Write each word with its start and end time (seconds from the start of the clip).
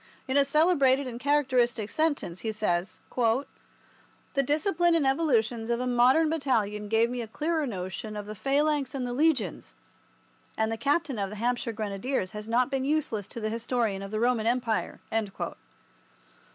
In 0.27 0.35
a 0.35 0.43
celebrated 0.43 1.05
and 1.05 1.19
characteristic 1.19 1.91
sentence, 1.91 2.39
he 2.39 2.51
says, 2.51 2.97
"The 4.33 4.41
discipline 4.43 4.95
and 4.95 5.05
evolutions 5.05 5.69
of 5.69 5.79
a 5.79 5.85
modern 5.85 6.27
battalion 6.27 6.87
gave 6.87 7.11
me 7.11 7.21
a 7.21 7.27
clearer 7.27 7.67
notion 7.67 8.17
of 8.17 8.25
the 8.25 8.33
Phalanx 8.33 8.95
and 8.95 9.05
the 9.05 9.13
Legions, 9.13 9.75
and 10.57 10.71
the 10.71 10.75
captain 10.75 11.19
of 11.19 11.29
the 11.29 11.35
Hampshire 11.35 11.71
Grenadiers 11.71 12.31
has 12.31 12.47
not 12.47 12.71
been 12.71 12.83
useless 12.83 13.27
to 13.27 13.39
the 13.39 13.51
historian 13.51 14.01
of 14.01 14.09
the 14.09 14.19
Roman 14.19 14.47
Empire." 14.47 14.99